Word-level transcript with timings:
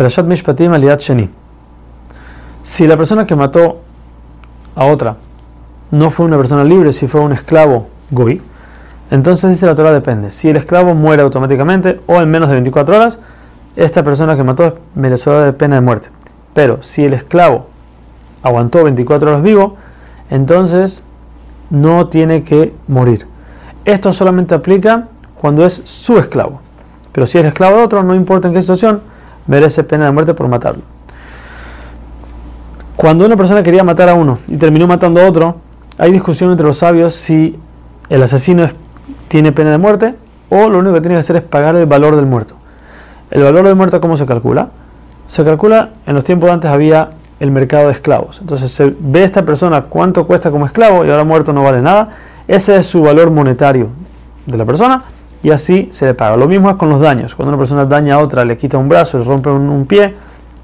Perashat 0.00 0.24
Mishpatim 0.24 0.72
Aliat 0.72 1.02
Sheni. 1.02 1.28
Si 2.62 2.86
la 2.86 2.96
persona 2.96 3.26
que 3.26 3.36
mató 3.36 3.82
a 4.74 4.86
otra 4.86 5.16
no 5.90 6.08
fue 6.08 6.24
una 6.24 6.38
persona 6.38 6.64
libre, 6.64 6.94
si 6.94 7.06
fue 7.06 7.20
un 7.20 7.32
esclavo 7.32 7.88
goy, 8.10 8.40
entonces 9.10 9.50
dice 9.50 9.66
la 9.66 9.74
Torah 9.74 9.92
depende. 9.92 10.30
Si 10.30 10.48
el 10.48 10.56
esclavo 10.56 10.94
muere 10.94 11.20
automáticamente 11.20 12.00
o 12.06 12.18
en 12.18 12.30
menos 12.30 12.48
de 12.48 12.54
24 12.54 12.96
horas, 12.96 13.18
esta 13.76 14.02
persona 14.02 14.36
que 14.36 14.42
mató 14.42 14.64
es 14.64 14.72
merecedora 14.94 15.44
de 15.44 15.52
pena 15.52 15.74
de 15.74 15.82
muerte. 15.82 16.08
Pero 16.54 16.82
si 16.82 17.04
el 17.04 17.12
esclavo 17.12 17.66
aguantó 18.42 18.82
24 18.82 19.30
horas 19.30 19.42
vivo, 19.42 19.76
entonces 20.30 21.02
no 21.68 22.06
tiene 22.08 22.42
que 22.42 22.72
morir. 22.88 23.26
Esto 23.84 24.14
solamente 24.14 24.54
aplica 24.54 25.08
cuando 25.34 25.66
es 25.66 25.82
su 25.84 26.16
esclavo. 26.16 26.62
Pero 27.12 27.26
si 27.26 27.36
es 27.36 27.44
esclavo 27.44 27.76
de 27.76 27.82
otro, 27.82 28.02
no 28.02 28.14
importa 28.14 28.48
en 28.48 28.54
qué 28.54 28.62
situación, 28.62 29.09
merece 29.50 29.82
pena 29.82 30.04
de 30.04 30.12
muerte 30.12 30.32
por 30.32 30.46
matarlo. 30.46 30.82
Cuando 32.94 33.26
una 33.26 33.36
persona 33.36 33.64
quería 33.64 33.82
matar 33.82 34.08
a 34.08 34.14
uno 34.14 34.38
y 34.46 34.56
terminó 34.56 34.86
matando 34.86 35.20
a 35.20 35.26
otro, 35.26 35.56
hay 35.98 36.12
discusión 36.12 36.52
entre 36.52 36.66
los 36.66 36.78
sabios 36.78 37.14
si 37.14 37.58
el 38.08 38.22
asesino 38.22 38.68
tiene 39.26 39.50
pena 39.50 39.72
de 39.72 39.78
muerte 39.78 40.14
o 40.50 40.68
lo 40.68 40.78
único 40.78 40.94
que 40.94 41.00
tiene 41.00 41.16
que 41.16 41.20
hacer 41.20 41.36
es 41.36 41.42
pagar 41.42 41.74
el 41.74 41.86
valor 41.86 42.14
del 42.14 42.26
muerto. 42.26 42.54
El 43.32 43.42
valor 43.42 43.64
del 43.64 43.74
muerto, 43.74 44.00
¿cómo 44.00 44.16
se 44.16 44.24
calcula? 44.24 44.68
Se 45.26 45.44
calcula, 45.44 45.90
en 46.06 46.14
los 46.14 46.22
tiempos 46.22 46.48
antes 46.48 46.70
había 46.70 47.10
el 47.40 47.50
mercado 47.50 47.86
de 47.86 47.92
esclavos. 47.92 48.38
Entonces 48.40 48.70
se 48.70 48.94
ve 49.00 49.24
esta 49.24 49.44
persona 49.44 49.82
cuánto 49.82 50.28
cuesta 50.28 50.52
como 50.52 50.64
esclavo 50.64 51.04
y 51.04 51.10
ahora 51.10 51.24
muerto 51.24 51.52
no 51.52 51.64
vale 51.64 51.80
nada. 51.82 52.10
Ese 52.46 52.76
es 52.76 52.86
su 52.86 53.02
valor 53.02 53.32
monetario 53.32 53.88
de 54.46 54.56
la 54.56 54.64
persona 54.64 55.02
y 55.42 55.50
así 55.50 55.88
se 55.92 56.06
le 56.06 56.14
paga. 56.14 56.36
Lo 56.36 56.46
mismo 56.46 56.70
es 56.70 56.76
con 56.76 56.90
los 56.90 57.00
daños. 57.00 57.34
Cuando 57.34 57.50
una 57.50 57.58
persona 57.58 57.84
daña 57.84 58.16
a 58.16 58.18
otra, 58.18 58.44
le 58.44 58.56
quita 58.56 58.78
un 58.78 58.88
brazo, 58.88 59.18
le 59.18 59.24
rompe 59.24 59.50
un, 59.50 59.86
pie, 59.86 60.14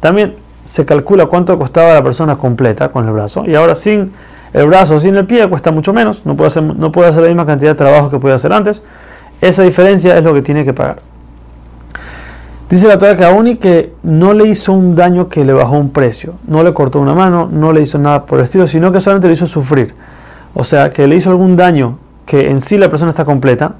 también 0.00 0.34
se 0.64 0.84
calcula 0.84 1.26
cuánto 1.26 1.58
costaba 1.58 1.94
la 1.94 2.02
persona 2.02 2.36
completa 2.36 2.90
con 2.90 3.06
el 3.06 3.12
brazo 3.12 3.44
y 3.46 3.54
ahora 3.54 3.74
sin 3.74 4.12
el 4.52 4.66
brazo 4.66 4.96
o 4.96 5.00
sin 5.00 5.16
el 5.16 5.24
pie 5.24 5.48
cuesta 5.48 5.70
mucho 5.70 5.92
menos, 5.92 6.22
no 6.26 6.36
puede, 6.36 6.48
hacer, 6.48 6.62
no 6.62 6.92
puede 6.92 7.08
hacer 7.08 7.22
la 7.22 7.28
misma 7.28 7.46
cantidad 7.46 7.70
de 7.70 7.76
trabajo 7.76 8.10
que 8.10 8.18
puede 8.18 8.34
hacer 8.34 8.52
antes. 8.52 8.82
Esa 9.40 9.62
diferencia 9.62 10.16
es 10.18 10.24
lo 10.24 10.34
que 10.34 10.42
tiene 10.42 10.64
que 10.64 10.74
pagar. 10.74 11.00
Dice 12.68 12.86
la 12.86 12.98
Torah 12.98 13.16
que 13.16 13.24
aún 13.24 13.46
y 13.46 13.56
que 13.56 13.94
no 14.02 14.34
le 14.34 14.46
hizo 14.46 14.74
un 14.74 14.94
daño 14.94 15.30
que 15.30 15.42
le 15.42 15.54
bajó 15.54 15.76
un 15.76 15.90
precio, 15.90 16.34
no 16.46 16.62
le 16.62 16.74
cortó 16.74 17.00
una 17.00 17.14
mano, 17.14 17.48
no 17.50 17.72
le 17.72 17.80
hizo 17.80 17.98
nada 17.98 18.26
por 18.26 18.40
el 18.40 18.44
estilo, 18.44 18.66
sino 18.66 18.92
que 18.92 19.00
solamente 19.00 19.26
le 19.26 19.34
hizo 19.34 19.46
sufrir. 19.46 19.94
O 20.52 20.64
sea, 20.64 20.90
que 20.92 21.06
le 21.06 21.16
hizo 21.16 21.30
algún 21.30 21.56
daño 21.56 21.98
que 22.26 22.50
en 22.50 22.60
sí 22.60 22.76
la 22.76 22.90
persona 22.90 23.10
está 23.10 23.24
completa, 23.24 23.76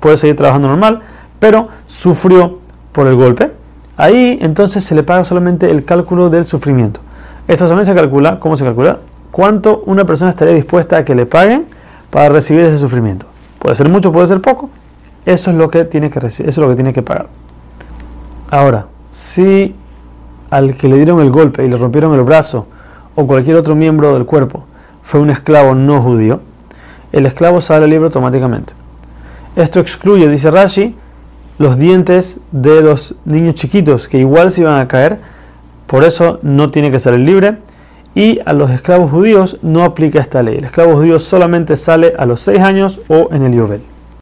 puede 0.00 0.16
seguir 0.16 0.36
trabajando 0.36 0.68
normal, 0.68 1.00
pero 1.38 1.68
sufrió 1.86 2.58
por 2.92 3.06
el 3.06 3.14
golpe, 3.14 3.52
ahí 3.96 4.38
entonces 4.40 4.84
se 4.84 4.94
le 4.94 5.02
paga 5.02 5.24
solamente 5.24 5.70
el 5.70 5.84
cálculo 5.84 6.30
del 6.30 6.44
sufrimiento. 6.44 7.00
Esto 7.46 7.66
también 7.66 7.86
se 7.86 7.94
calcula, 7.94 8.40
¿cómo 8.40 8.56
se 8.56 8.64
calcula? 8.64 8.98
Cuánto 9.30 9.82
una 9.86 10.04
persona 10.04 10.30
estaría 10.30 10.54
dispuesta 10.54 10.98
a 10.98 11.04
que 11.04 11.14
le 11.14 11.26
paguen 11.26 11.66
para 12.10 12.28
recibir 12.28 12.64
ese 12.64 12.78
sufrimiento. 12.78 13.26
Puede 13.58 13.74
ser 13.74 13.88
mucho, 13.88 14.12
puede 14.12 14.26
ser 14.26 14.40
poco. 14.40 14.70
Eso 15.24 15.50
es 15.50 15.56
lo 15.56 15.68
que 15.68 15.84
tiene 15.84 16.10
que 16.10 16.20
recibir, 16.20 16.48
eso 16.48 16.60
es 16.60 16.64
lo 16.64 16.70
que 16.70 16.76
tiene 16.76 16.92
que 16.92 17.02
pagar. 17.02 17.28
Ahora, 18.50 18.86
si 19.10 19.74
al 20.50 20.74
que 20.74 20.88
le 20.88 20.96
dieron 20.96 21.20
el 21.20 21.30
golpe 21.30 21.64
y 21.64 21.68
le 21.68 21.76
rompieron 21.76 22.14
el 22.14 22.22
brazo 22.22 22.66
o 23.14 23.26
cualquier 23.26 23.56
otro 23.56 23.74
miembro 23.74 24.14
del 24.14 24.24
cuerpo 24.24 24.64
fue 25.02 25.20
un 25.20 25.30
esclavo 25.30 25.74
no 25.74 26.02
judío, 26.02 26.40
el 27.12 27.26
esclavo 27.26 27.60
sale 27.60 27.86
libre 27.86 28.06
automáticamente. 28.06 28.72
Esto 29.58 29.80
excluye, 29.80 30.28
dice 30.28 30.52
Rashi, 30.52 30.94
los 31.58 31.78
dientes 31.78 32.38
de 32.52 32.80
los 32.80 33.16
niños 33.24 33.56
chiquitos 33.56 34.06
que 34.06 34.18
igual 34.18 34.52
se 34.52 34.60
iban 34.60 34.78
a 34.78 34.86
caer, 34.86 35.18
por 35.88 36.04
eso 36.04 36.38
no 36.42 36.70
tiene 36.70 36.92
que 36.92 37.00
salir 37.00 37.20
libre. 37.26 37.58
Y 38.14 38.38
a 38.44 38.52
los 38.52 38.70
esclavos 38.70 39.10
judíos 39.10 39.58
no 39.62 39.82
aplica 39.82 40.20
esta 40.20 40.44
ley. 40.44 40.58
El 40.58 40.66
esclavo 40.66 40.94
judío 40.94 41.18
solamente 41.18 41.76
sale 41.76 42.14
a 42.16 42.24
los 42.24 42.40
6 42.42 42.60
años 42.60 43.00
o 43.08 43.30
en 43.32 43.42
el 43.42 43.52
Yovel. 43.52 43.82